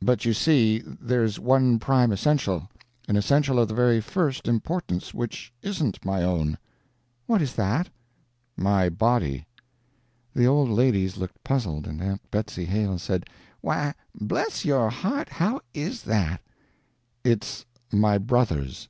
[0.00, 2.68] "But, you see, there's one prime essential
[3.06, 6.58] an essential of the very first importance which isn't my own."
[7.26, 7.88] "What is that?"
[8.56, 9.46] "My body."
[10.34, 13.26] The old ladies looked puzzled, and Aunt Betsy Hale said:
[13.60, 16.40] "Why bless your heart, how is that?"
[17.22, 18.88] "It's my brother's."